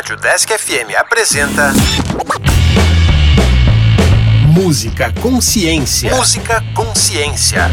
Rádio 0.00 0.16
Desk 0.16 0.50
FM 0.50 0.96
apresenta. 0.96 1.74
Música 4.46 5.12
Consciência. 5.20 6.16
Música 6.16 6.64
Consciência. 6.74 7.70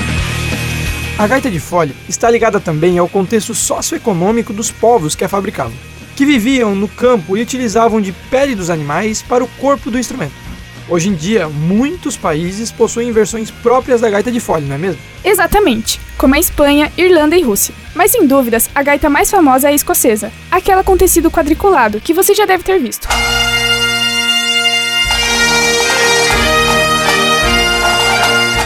A 1.20 1.28
gaita 1.28 1.52
de 1.52 1.60
fole 1.60 1.96
está 2.08 2.32
ligada 2.32 2.60
também 2.60 2.98
ao 2.98 3.08
contexto 3.08 3.54
socioeconômico 3.54 4.52
dos 4.52 4.72
povos 4.72 5.14
que 5.14 5.24
a 5.24 5.30
fabricavam, 5.30 5.78
que 6.16 6.26
viviam 6.26 6.74
no 6.74 6.88
campo 6.88 7.38
e 7.38 7.44
utilizavam 7.44 8.02
de 8.02 8.12
pele 8.12 8.56
dos 8.56 8.72
animais 8.72 9.22
para 9.22 9.44
o 9.44 9.48
corpo 9.60 9.92
do 9.92 10.00
instrumento. 10.00 10.49
Hoje 10.90 11.10
em 11.10 11.14
dia, 11.14 11.48
muitos 11.48 12.18
países 12.18 12.72
possuem 12.72 13.12
versões 13.12 13.52
próprias 13.52 14.02
da 14.02 14.10
gaita 14.10 14.32
de 14.32 14.40
fole, 14.40 14.66
não 14.66 14.74
é 14.74 14.78
mesmo? 14.80 15.00
Exatamente, 15.24 16.02
como 16.18 16.34
a 16.34 16.40
Espanha, 16.40 16.92
Irlanda 16.98 17.38
e 17.38 17.44
Rússia. 17.44 17.76
Mas 17.94 18.12
sem 18.12 18.26
dúvidas, 18.26 18.68
a 18.74 18.82
gaita 18.82 19.08
mais 19.08 19.30
famosa 19.30 19.68
é 19.68 19.72
a 19.72 19.76
escocesa, 19.76 20.32
aquela 20.50 20.84
com 20.84 20.98
tecido 20.98 21.30
quadriculado, 21.30 22.02
que 22.02 22.12
você 22.12 22.34
já 22.34 22.48
deve 22.48 22.64
ter 22.64 22.80
visto. 22.80 23.08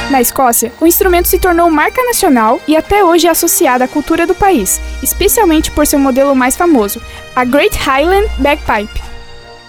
Na 0.09 0.22
Escócia, 0.22 0.72
o 0.79 0.88
instrumento 0.88 1.28
se 1.28 1.39
tornou 1.39 1.69
marca 1.69 2.01
nacional 2.03 2.62
e 2.67 2.78
até 2.78 3.03
hoje 3.03 3.28
é 3.28 3.31
associado 3.31 3.83
à 3.83 3.88
cultura 3.88 4.25
do 4.25 4.35
país, 4.35 4.79
especialmente 5.01 5.72
por 5.72 5.85
seu 5.85 6.00
modelo 6.00 6.35
mais 6.35 6.56
famoso, 6.56 7.01
a 7.35 7.44
Great 7.44 7.75
Highland 7.75 8.29
Bagpipe. 8.38 9.12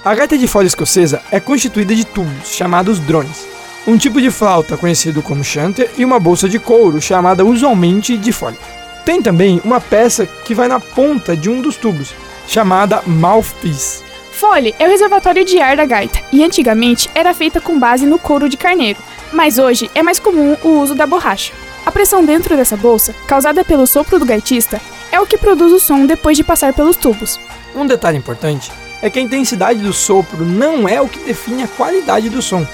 A 0.04 0.15
gaita 0.15 0.37
de 0.37 0.47
fole 0.47 0.66
escocesa 0.66 1.22
é 1.31 1.41
constituída 1.41 1.94
de 1.94 2.04
tubos, 2.04 2.50
chamados 2.54 3.00
drones, 3.00 3.48
um 3.87 3.97
tipo 3.97 4.20
de 4.20 4.31
flauta 4.31 4.76
conhecido 4.76 5.22
como 5.22 5.42
chanter 5.42 5.91
e 5.97 6.04
uma 6.04 6.20
bolsa 6.20 6.47
de 6.47 6.59
couro 6.59 7.00
chamada 7.00 7.42
usualmente 7.42 8.14
de 8.19 8.31
fole. 8.31 8.59
Tem 9.06 9.22
também 9.22 9.62
uma 9.64 9.81
peça 9.81 10.26
que 10.26 10.54
vai 10.54 10.69
na 10.69 10.78
ponta 10.78 11.34
de 11.34 11.48
um 11.48 11.62
dos 11.62 11.78
tubos, 11.78 12.14
chamada 12.47 13.03
mouthpiece. 13.06 14.03
Fole 14.31 14.75
é 14.78 14.87
o 14.87 14.91
reservatório 14.91 15.43
de 15.43 15.59
ar 15.59 15.75
da 15.75 15.87
gaita 15.87 16.20
e 16.31 16.44
antigamente 16.44 17.09
era 17.14 17.32
feita 17.32 17.59
com 17.59 17.78
base 17.78 18.04
no 18.04 18.19
couro 18.19 18.47
de 18.47 18.59
carneiro, 18.59 18.98
mas 19.32 19.56
hoje 19.56 19.91
é 19.94 20.03
mais 20.03 20.19
comum 20.19 20.54
o 20.62 20.81
uso 20.81 20.94
da 20.94 21.06
borracha. 21.06 21.54
A 21.87 21.91
pressão 21.91 22.22
dentro 22.22 22.59
dessa 22.59 22.76
bolsa, 22.76 23.14
causada 23.26 23.64
pelo 23.64 23.87
sopro 23.87 24.19
do 24.19 24.26
gaitista, 24.26 24.78
é 25.10 25.19
o 25.19 25.26
que 25.26 25.38
produz 25.38 25.72
o 25.72 25.81
som 25.81 26.04
depois 26.04 26.37
de 26.37 26.44
passar 26.44 26.75
pelos 26.75 26.97
tubos. 26.97 27.41
Um 27.75 27.87
detalhe 27.87 28.19
importante 28.19 28.70
é 29.04 29.10
que 29.10 29.19
a 29.19 29.22
intensidade 29.22 29.81
do 29.81 29.92
sopro 29.92 30.47
não 30.47 30.88
é 30.88 30.98
o 30.98 31.06
que 31.06 31.19
define 31.19 31.62
a 31.62 31.69
qualidade 31.69 32.31
do 32.31 32.41
som. 32.41 32.66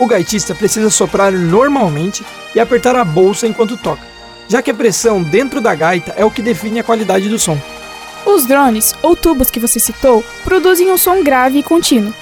O 0.00 0.06
gaitista 0.06 0.52
precisa 0.52 0.90
soprar 0.90 1.30
normalmente 1.30 2.26
e 2.56 2.58
apertar 2.58 2.96
a 2.96 3.04
bolsa 3.04 3.46
enquanto 3.46 3.76
toca, 3.76 4.02
já 4.48 4.60
que 4.60 4.72
a 4.72 4.74
pressão 4.74 5.22
dentro 5.22 5.60
da 5.60 5.76
gaita 5.76 6.12
é 6.16 6.24
o 6.24 6.30
que 6.30 6.42
define 6.42 6.80
a 6.80 6.82
qualidade 6.82 7.28
do 7.28 7.38
som. 7.38 7.56
Os 8.26 8.46
drones, 8.46 8.96
ou 9.00 9.14
tubos 9.14 9.48
que 9.48 9.60
você 9.60 9.78
citou, 9.78 10.24
produzem 10.42 10.90
um 10.90 10.98
som 10.98 11.22
grave 11.22 11.60
e 11.60 11.62
contínuo. 11.62 12.12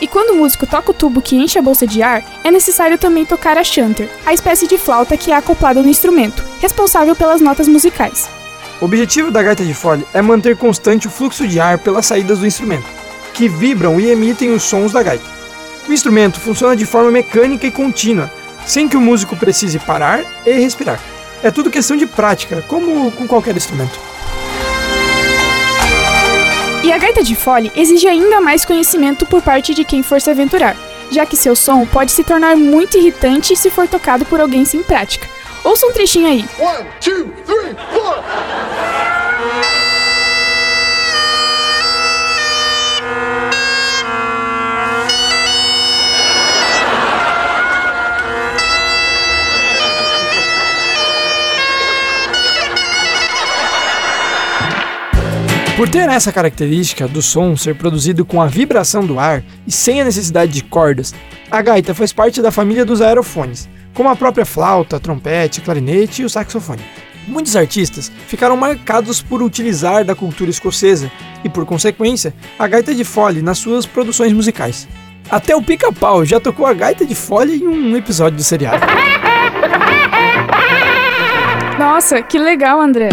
E 0.00 0.08
quando 0.08 0.30
o 0.30 0.36
músico 0.38 0.66
toca 0.66 0.90
o 0.90 0.94
tubo 0.94 1.22
que 1.22 1.36
enche 1.36 1.56
a 1.56 1.62
bolsa 1.62 1.86
de 1.86 2.02
ar, 2.02 2.24
é 2.42 2.50
necessário 2.50 2.98
também 2.98 3.24
tocar 3.24 3.56
a 3.56 3.62
chanter, 3.62 4.10
a 4.26 4.34
espécie 4.34 4.66
de 4.66 4.76
flauta 4.76 5.16
que 5.16 5.30
é 5.30 5.36
acoplada 5.36 5.80
no 5.80 5.88
instrumento, 5.88 6.44
responsável 6.60 7.14
pelas 7.14 7.40
notas 7.40 7.68
musicais. 7.68 8.28
O 8.80 8.86
objetivo 8.86 9.30
da 9.30 9.40
gaita 9.40 9.64
de 9.64 9.72
fole 9.72 10.04
é 10.12 10.20
manter 10.20 10.56
constante 10.56 11.06
o 11.06 11.10
fluxo 11.10 11.46
de 11.46 11.60
ar 11.60 11.78
pelas 11.78 12.06
saídas 12.06 12.40
do 12.40 12.46
instrumento, 12.46 13.03
que 13.34 13.48
vibram 13.48 14.00
e 14.00 14.10
emitem 14.10 14.52
os 14.54 14.62
sons 14.62 14.92
da 14.92 15.02
gaita. 15.02 15.24
O 15.86 15.92
instrumento 15.92 16.40
funciona 16.40 16.74
de 16.74 16.86
forma 16.86 17.10
mecânica 17.10 17.66
e 17.66 17.70
contínua, 17.70 18.30
sem 18.64 18.88
que 18.88 18.96
o 18.96 19.00
músico 19.00 19.36
precise 19.36 19.78
parar 19.78 20.24
e 20.46 20.52
respirar. 20.52 20.98
É 21.42 21.50
tudo 21.50 21.70
questão 21.70 21.96
de 21.96 22.06
prática, 22.06 22.64
como 22.68 23.10
com 23.12 23.26
qualquer 23.26 23.54
instrumento. 23.54 23.98
E 26.82 26.92
a 26.92 26.96
gaita 26.96 27.22
de 27.22 27.34
fole 27.34 27.72
exige 27.76 28.06
ainda 28.06 28.40
mais 28.40 28.64
conhecimento 28.64 29.26
por 29.26 29.42
parte 29.42 29.74
de 29.74 29.84
quem 29.84 30.02
for 30.02 30.20
se 30.20 30.30
aventurar, 30.30 30.76
já 31.10 31.26
que 31.26 31.36
seu 31.36 31.56
som 31.56 31.84
pode 31.86 32.12
se 32.12 32.22
tornar 32.22 32.56
muito 32.56 32.96
irritante 32.96 33.56
se 33.56 33.70
for 33.70 33.88
tocado 33.88 34.24
por 34.24 34.40
alguém 34.40 34.64
sem 34.64 34.82
prática. 34.82 35.26
Ouça 35.64 35.86
um 35.86 35.92
trechinho 35.92 36.28
aí. 36.28 36.44
One, 36.58 36.86
two, 37.00 37.28
three, 37.46 37.74
four. 37.92 38.22
Por 55.76 55.88
ter 55.88 56.08
essa 56.08 56.32
característica 56.32 57.08
do 57.08 57.20
som 57.20 57.56
ser 57.56 57.74
produzido 57.74 58.24
com 58.24 58.40
a 58.40 58.46
vibração 58.46 59.04
do 59.04 59.18
ar 59.18 59.42
e 59.66 59.72
sem 59.72 60.00
a 60.00 60.04
necessidade 60.04 60.52
de 60.52 60.62
cordas, 60.62 61.12
a 61.50 61.60
gaita 61.60 61.92
faz 61.92 62.12
parte 62.12 62.40
da 62.40 62.52
família 62.52 62.84
dos 62.84 63.02
aerofones, 63.02 63.68
como 63.92 64.08
a 64.08 64.14
própria 64.14 64.46
flauta, 64.46 65.00
trompete, 65.00 65.60
clarinete 65.60 66.22
e 66.22 66.24
o 66.24 66.30
saxofone. 66.30 66.82
Muitos 67.26 67.56
artistas 67.56 68.12
ficaram 68.28 68.56
marcados 68.56 69.20
por 69.20 69.42
utilizar 69.42 70.04
da 70.04 70.14
cultura 70.14 70.48
escocesa 70.48 71.10
e, 71.42 71.48
por 71.48 71.66
consequência, 71.66 72.32
a 72.56 72.68
gaita 72.68 72.94
de 72.94 73.02
fole 73.02 73.42
nas 73.42 73.58
suas 73.58 73.84
produções 73.84 74.32
musicais. 74.32 74.86
Até 75.28 75.56
o 75.56 75.62
Pica-Pau 75.62 76.24
já 76.24 76.38
tocou 76.38 76.66
a 76.66 76.72
gaita 76.72 77.04
de 77.04 77.16
fole 77.16 77.56
em 77.56 77.66
um 77.66 77.96
episódio 77.96 78.36
do 78.36 78.44
seriado. 78.44 78.86
Nossa, 81.76 82.22
que 82.22 82.38
legal, 82.38 82.80
André! 82.80 83.08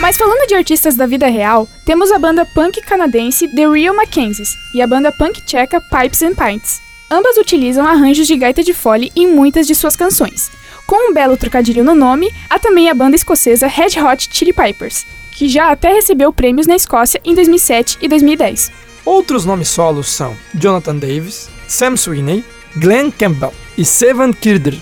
Mas 0.00 0.16
falando 0.16 0.48
de 0.48 0.54
artistas 0.54 0.96
da 0.96 1.06
vida 1.06 1.26
real, 1.26 1.68
temos 1.84 2.10
a 2.10 2.18
banda 2.18 2.46
punk 2.46 2.80
canadense 2.80 3.46
The 3.48 3.68
Real 3.68 3.94
Mackenzies 3.94 4.56
e 4.74 4.80
a 4.80 4.86
banda 4.86 5.12
punk 5.12 5.42
tcheca 5.42 5.78
Pipes 5.78 6.22
and 6.22 6.34
Pints. 6.34 6.80
Ambas 7.10 7.36
utilizam 7.36 7.86
arranjos 7.86 8.26
de 8.26 8.34
gaita 8.34 8.62
de 8.62 8.72
fole 8.72 9.12
em 9.14 9.26
muitas 9.26 9.66
de 9.66 9.74
suas 9.74 9.96
canções. 9.96 10.50
Com 10.86 11.10
um 11.10 11.12
belo 11.12 11.36
trocadilho 11.36 11.84
no 11.84 11.94
nome, 11.94 12.32
há 12.48 12.58
também 12.58 12.88
a 12.88 12.94
banda 12.94 13.14
escocesa 13.14 13.66
Red 13.66 14.00
Hot 14.02 14.28
Chili 14.32 14.54
Pipers. 14.54 15.06
que 15.32 15.48
já 15.48 15.70
até 15.70 15.92
recebeu 15.92 16.32
prêmios 16.32 16.66
na 16.66 16.76
Escócia 16.76 17.20
em 17.24 17.34
2007 17.34 17.98
e 18.02 18.08
2010. 18.08 18.70
Outros 19.06 19.46
nomes 19.46 19.68
solos 19.68 20.08
são 20.10 20.36
Jonathan 20.54 20.96
Davis, 20.96 21.48
Sam 21.66 21.96
Sweeney, 21.96 22.44
Glenn 22.76 23.10
Campbell 23.10 23.54
e 23.78 23.84
Sevan 23.84 24.32
Kirder. 24.32 24.76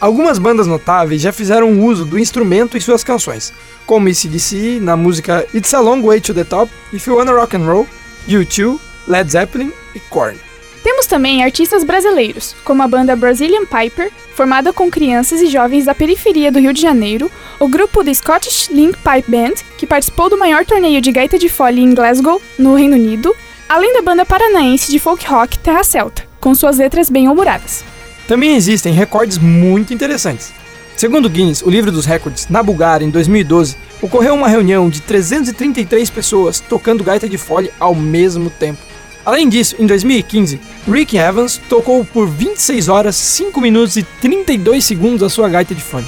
Algumas 0.00 0.38
bandas 0.38 0.66
notáveis 0.66 1.20
já 1.22 1.32
fizeram 1.32 1.84
uso 1.84 2.04
do 2.04 2.18
instrumento 2.18 2.76
em 2.76 2.80
suas 2.80 3.02
canções, 3.02 3.52
como 3.86 4.08
ACDC 4.08 4.80
na 4.80 4.96
música 4.96 5.46
It's 5.54 5.74
a 5.74 5.80
Long 5.80 6.02
Way 6.02 6.20
to 6.22 6.34
the 6.34 6.44
Top, 6.44 6.72
If 6.92 7.06
You 7.06 7.16
Wanna 7.16 7.32
Rock 7.32 7.56
and 7.56 7.66
Roll, 7.66 7.86
U2, 8.28 8.78
Led 9.06 9.30
Zeppelin 9.30 9.72
e 9.94 10.00
Korn. 10.00 10.38
Temos 10.82 11.06
também 11.06 11.42
artistas 11.42 11.82
brasileiros, 11.82 12.54
como 12.62 12.82
a 12.82 12.88
banda 12.88 13.16
Brazilian 13.16 13.64
Piper, 13.64 14.10
formada 14.34 14.70
com 14.70 14.90
crianças 14.90 15.40
e 15.40 15.46
jovens 15.46 15.86
da 15.86 15.94
periferia 15.94 16.52
do 16.52 16.58
Rio 16.58 16.74
de 16.74 16.82
Janeiro, 16.82 17.30
o 17.58 17.68
grupo 17.68 18.04
The 18.04 18.12
Scottish 18.12 18.68
Link 18.68 18.98
Pipe 18.98 19.30
Band, 19.30 19.54
que 19.78 19.86
participou 19.86 20.28
do 20.28 20.38
maior 20.38 20.66
torneio 20.66 21.00
de 21.00 21.10
gaita 21.10 21.38
de 21.38 21.48
fole 21.48 21.80
em 21.80 21.94
Glasgow, 21.94 22.40
no 22.58 22.74
Reino 22.74 22.96
Unido, 22.96 23.34
além 23.66 23.94
da 23.94 24.02
banda 24.02 24.26
paranaense 24.26 24.90
de 24.90 24.98
folk 24.98 25.26
rock 25.26 25.58
Terra 25.58 25.82
Celta, 25.82 26.24
com 26.38 26.54
suas 26.54 26.76
letras 26.76 27.08
bem 27.08 27.28
humoradas. 27.28 27.82
Também 28.28 28.54
existem 28.54 28.92
recordes 28.92 29.38
muito 29.38 29.94
interessantes. 29.94 30.52
Segundo 30.96 31.28
Guinness, 31.28 31.60
o 31.62 31.70
livro 31.70 31.90
dos 31.90 32.06
recordes, 32.06 32.48
na 32.48 32.62
Bulgária, 32.62 33.04
em 33.04 33.10
2012, 33.10 33.76
ocorreu 34.00 34.32
uma 34.32 34.48
reunião 34.48 34.88
de 34.88 35.02
333 35.02 36.08
pessoas 36.08 36.60
tocando 36.60 37.02
gaita 37.02 37.28
de 37.28 37.36
fole 37.36 37.70
ao 37.80 37.94
mesmo 37.94 38.48
tempo. 38.48 38.78
Além 39.26 39.48
disso, 39.48 39.74
em 39.78 39.86
2015, 39.86 40.60
Rick 40.86 41.16
Evans 41.16 41.60
tocou 41.68 42.04
por 42.04 42.28
26 42.28 42.88
horas, 42.88 43.16
5 43.16 43.60
minutos 43.60 43.96
e 43.96 44.02
32 44.02 44.84
segundos 44.84 45.22
a 45.22 45.28
sua 45.28 45.48
gaita 45.48 45.74
de 45.74 45.82
fone. 45.82 46.06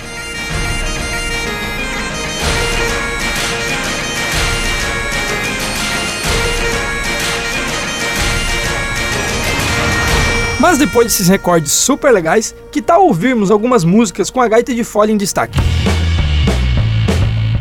Mas 10.66 10.78
depois 10.78 11.06
desses 11.06 11.28
recordes 11.28 11.70
super 11.70 12.10
legais, 12.10 12.52
que 12.72 12.82
tal 12.82 13.06
ouvirmos 13.06 13.52
algumas 13.52 13.84
músicas 13.84 14.30
com 14.30 14.40
a 14.40 14.48
gaita 14.48 14.74
de 14.74 14.82
fole 14.82 15.12
em 15.12 15.16
destaque? 15.16 15.56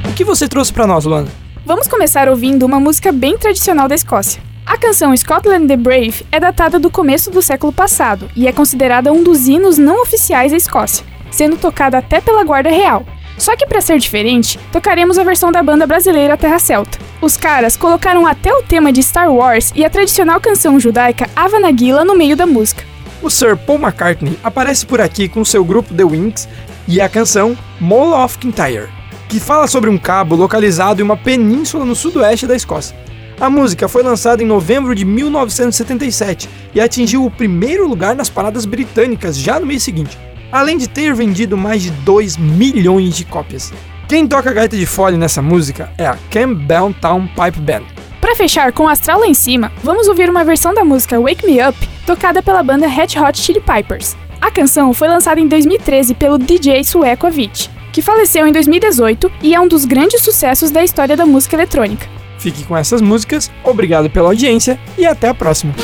O 0.09 0.13
que 0.15 0.23
você 0.23 0.47
trouxe 0.47 0.73
para 0.73 0.87
nós, 0.87 1.05
Luana? 1.05 1.27
Vamos 1.63 1.87
começar 1.87 2.27
ouvindo 2.27 2.65
uma 2.65 2.79
música 2.79 3.11
bem 3.11 3.37
tradicional 3.37 3.87
da 3.87 3.93
Escócia. 3.93 4.41
A 4.65 4.75
canção 4.75 5.15
Scotland 5.15 5.67
the 5.67 5.77
Brave 5.77 6.25
é 6.31 6.39
datada 6.39 6.79
do 6.79 6.89
começo 6.89 7.29
do 7.29 7.43
século 7.43 7.71
passado 7.71 8.27
e 8.35 8.47
é 8.47 8.51
considerada 8.51 9.13
um 9.13 9.21
dos 9.21 9.47
hinos 9.47 9.77
não 9.77 10.01
oficiais 10.01 10.51
da 10.51 10.57
Escócia, 10.57 11.05
sendo 11.29 11.57
tocada 11.57 11.99
até 11.99 12.19
pela 12.19 12.43
Guarda 12.43 12.71
Real. 12.71 13.05
Só 13.37 13.55
que 13.55 13.67
para 13.67 13.81
ser 13.81 13.99
diferente, 13.99 14.57
tocaremos 14.71 15.19
a 15.19 15.23
versão 15.23 15.51
da 15.51 15.61
banda 15.61 15.85
brasileira 15.85 16.35
Terra 16.35 16.57
Celta. 16.57 16.97
Os 17.21 17.37
caras 17.37 17.77
colocaram 17.77 18.25
até 18.25 18.51
o 18.51 18.63
tema 18.63 18.91
de 18.91 19.03
Star 19.03 19.31
Wars 19.31 19.71
e 19.75 19.85
a 19.85 19.91
tradicional 19.91 20.41
canção 20.41 20.79
judaica 20.79 21.29
Ava 21.35 21.59
Nagila 21.59 22.03
no 22.03 22.17
meio 22.17 22.35
da 22.35 22.47
música. 22.47 22.94
O 23.25 23.29
Sir 23.31 23.57
Paul 23.57 23.79
McCartney 23.79 24.37
aparece 24.43 24.85
por 24.85 25.01
aqui 25.01 25.27
com 25.27 25.43
seu 25.43 25.65
grupo 25.65 25.95
The 25.95 26.03
Wings 26.03 26.47
e 26.87 27.01
a 27.01 27.09
canção 27.09 27.57
Mole 27.81 28.23
of 28.23 28.37
Kintyre, 28.37 28.87
que 29.27 29.39
fala 29.39 29.65
sobre 29.65 29.89
um 29.89 29.97
cabo 29.97 30.35
localizado 30.35 31.01
em 31.01 31.03
uma 31.03 31.17
península 31.17 31.83
no 31.83 31.95
sudoeste 31.95 32.45
da 32.45 32.55
Escócia. 32.55 32.95
A 33.41 33.49
música 33.49 33.87
foi 33.87 34.03
lançada 34.03 34.43
em 34.43 34.45
novembro 34.45 34.93
de 34.93 35.03
1977 35.03 36.47
e 36.75 36.79
atingiu 36.79 37.25
o 37.25 37.31
primeiro 37.31 37.87
lugar 37.87 38.15
nas 38.15 38.29
paradas 38.29 38.63
britânicas 38.63 39.35
já 39.35 39.59
no 39.59 39.65
mês 39.65 39.81
seguinte, 39.81 40.15
além 40.51 40.77
de 40.77 40.87
ter 40.87 41.11
vendido 41.15 41.57
mais 41.57 41.81
de 41.81 41.89
2 41.89 42.37
milhões 42.37 43.17
de 43.17 43.25
cópias. 43.25 43.73
Quem 44.07 44.27
toca 44.27 44.53
gaita 44.53 44.77
de 44.77 44.85
fole 44.85 45.17
nessa 45.17 45.41
música 45.41 45.91
é 45.97 46.05
a 46.05 46.15
Campbelltown 46.29 47.27
Pipe 47.29 47.59
Band. 47.59 48.04
Para 48.25 48.35
fechar 48.35 48.73
com 48.73 48.89
astral 48.89 49.19
lá 49.19 49.27
em 49.27 49.35
cima, 49.35 49.71
vamos 49.83 50.07
ouvir 50.07 50.31
uma 50.31 50.43
versão 50.43 50.73
da 50.73 50.83
música 50.83 51.19
Wake 51.19 51.45
Me 51.45 51.59
Up, 51.63 51.77
tocada 52.07 52.41
pela 52.41 52.63
banda 52.63 52.87
Red 52.87 53.19
Hot 53.19 53.39
Chili 53.39 53.61
Peppers. 53.61 54.17
A 54.41 54.49
canção 54.49 54.91
foi 54.95 55.07
lançada 55.07 55.39
em 55.39 55.47
2013 55.47 56.15
pelo 56.15 56.39
DJ 56.39 56.83
sueco 56.83 57.27
Avicii, 57.27 57.69
que 57.93 58.01
faleceu 58.01 58.47
em 58.47 58.51
2018 58.51 59.31
e 59.43 59.53
é 59.53 59.61
um 59.61 59.67
dos 59.67 59.85
grandes 59.85 60.23
sucessos 60.23 60.71
da 60.71 60.83
história 60.83 61.15
da 61.15 61.23
música 61.23 61.55
eletrônica. 61.55 62.09
Fique 62.39 62.63
com 62.63 62.75
essas 62.75 62.99
músicas, 62.99 63.51
obrigado 63.63 64.09
pela 64.09 64.29
audiência 64.29 64.79
e 64.97 65.05
até 65.05 65.27
a 65.27 65.33
próxima. 65.35 65.75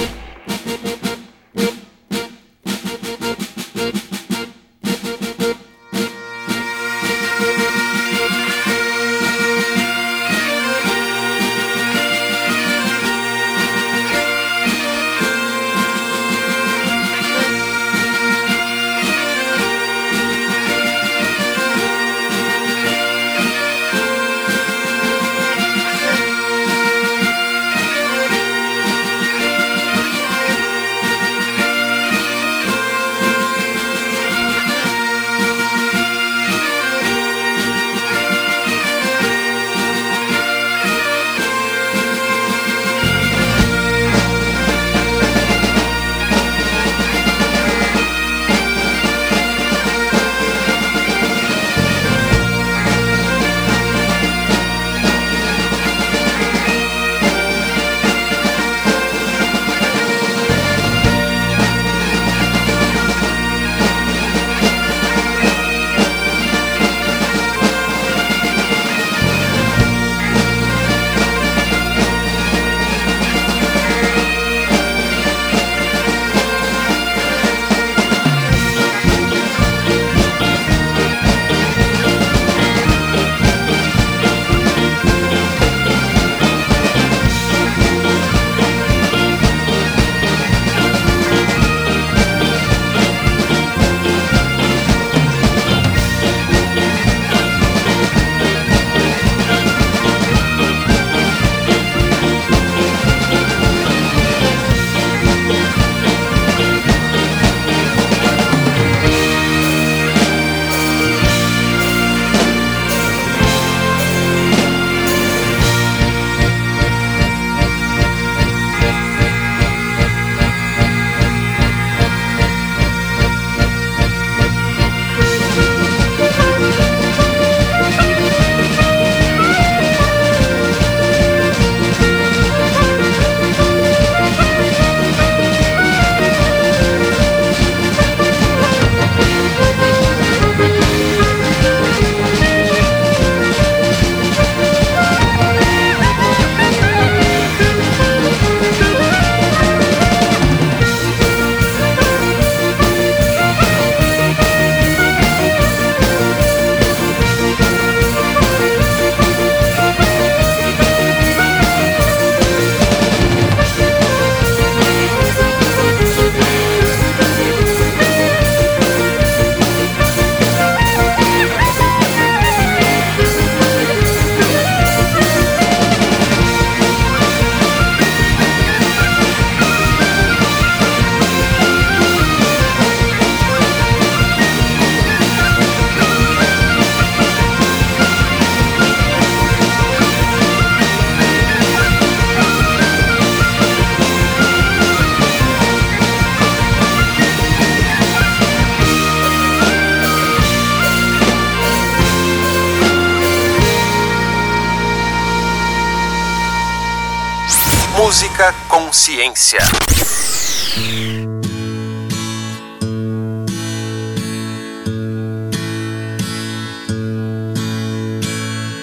Música 208.11 208.53
Consciência. 208.67 209.61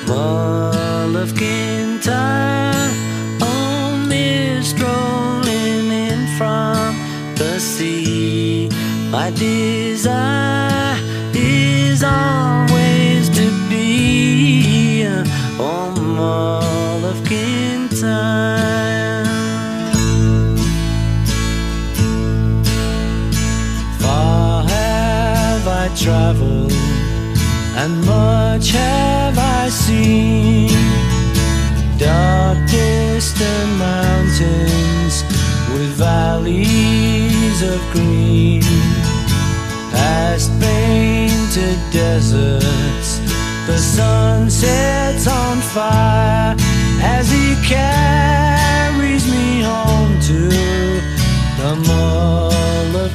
Wall 0.08 1.14
of 1.14 1.34
Kintyre, 1.34 2.90
oh 3.42 3.98
mist 4.08 4.80
rolling 4.80 5.92
in 5.92 6.26
from 6.38 6.96
the 7.36 7.60
sea. 7.60 8.70
My 9.10 9.30
desire 9.32 10.96
is 11.34 12.02
always 12.02 13.28
to 13.28 13.50
be 13.68 15.06
on 15.58 16.16
Wall 16.16 17.04
of 17.04 17.22
Kintyre. 17.28 18.77
traveled 26.00 26.72
and 27.76 28.04
much 28.06 28.70
have 28.70 29.36
I 29.36 29.68
seen. 29.68 30.68
Dark, 31.98 32.58
distant 32.70 33.70
mountains 33.78 35.24
with 35.72 35.90
valleys 35.98 37.62
of 37.62 37.80
green, 37.92 38.62
past 39.90 40.50
painted 40.60 41.78
deserts. 41.92 43.18
The 43.66 43.78
sun 43.78 44.50
sets 44.50 45.26
on 45.26 45.58
fire 45.58 46.54
as 47.02 47.28
he 47.28 47.56
carries 47.66 49.24
me 49.28 49.62
home 49.62 50.20
to 50.28 50.48
the 51.58 51.74
Mall 51.86 52.96
of 52.96 53.10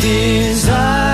desire. 0.00 1.05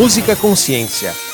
Música 0.00 0.34
Consciência. 0.34 1.29